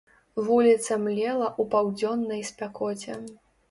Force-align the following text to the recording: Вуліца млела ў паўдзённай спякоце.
Вуліца 0.47 0.97
млела 1.03 1.47
ў 1.61 1.69
паўдзённай 1.77 2.47
спякоце. 2.53 3.25